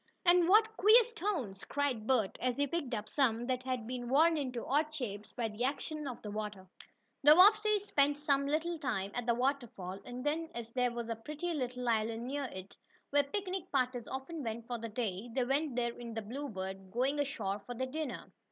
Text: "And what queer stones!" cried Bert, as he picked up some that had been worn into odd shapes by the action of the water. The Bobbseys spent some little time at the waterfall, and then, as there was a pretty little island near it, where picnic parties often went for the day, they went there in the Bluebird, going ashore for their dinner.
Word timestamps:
"And 0.25 0.49
what 0.49 0.77
queer 0.77 1.03
stones!" 1.03 1.63
cried 1.63 2.07
Bert, 2.07 2.35
as 2.41 2.57
he 2.57 2.65
picked 2.65 2.95
up 2.95 3.07
some 3.07 3.45
that 3.45 3.61
had 3.61 3.85
been 3.85 4.09
worn 4.09 4.35
into 4.35 4.65
odd 4.65 4.91
shapes 4.91 5.31
by 5.31 5.47
the 5.47 5.63
action 5.63 6.07
of 6.07 6.19
the 6.23 6.31
water. 6.31 6.67
The 7.21 7.35
Bobbseys 7.35 7.85
spent 7.85 8.17
some 8.17 8.47
little 8.47 8.79
time 8.79 9.11
at 9.13 9.27
the 9.27 9.35
waterfall, 9.35 9.99
and 10.03 10.25
then, 10.25 10.49
as 10.55 10.71
there 10.71 10.89
was 10.91 11.07
a 11.11 11.15
pretty 11.15 11.53
little 11.53 11.87
island 11.87 12.25
near 12.25 12.45
it, 12.45 12.75
where 13.11 13.21
picnic 13.21 13.71
parties 13.71 14.07
often 14.07 14.41
went 14.43 14.65
for 14.65 14.79
the 14.79 14.89
day, 14.89 15.29
they 15.35 15.43
went 15.43 15.75
there 15.75 15.93
in 15.93 16.15
the 16.15 16.23
Bluebird, 16.23 16.89
going 16.89 17.19
ashore 17.19 17.59
for 17.59 17.75
their 17.75 17.85
dinner. 17.85 18.31